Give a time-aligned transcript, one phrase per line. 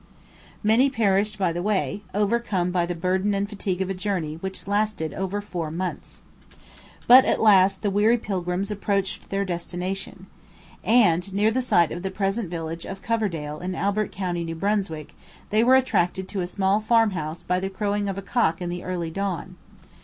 [0.63, 4.65] Many perished by the way, overcome by the burden and fatigue of a journey which
[4.67, 6.23] lasted over four months.
[7.05, 10.25] But at last the weary pilgrims approached their destination.
[10.83, 15.13] And near the site of the present village of Coverdale in Albert county, New Brunswick,
[15.51, 18.83] they were attracted to a small farmhouse by the crowing of a cock in the
[18.83, 19.55] early dawn.